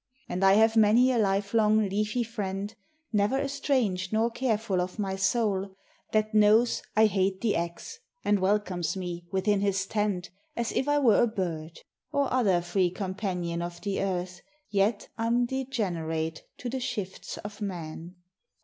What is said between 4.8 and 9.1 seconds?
of my soul, That knows I hate the axe, and welcomes